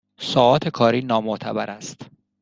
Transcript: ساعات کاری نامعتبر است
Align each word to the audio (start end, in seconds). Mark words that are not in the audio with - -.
ساعات 0.19 0.67
کاری 0.69 1.01
نامعتبر 1.01 1.69
است 1.69 2.05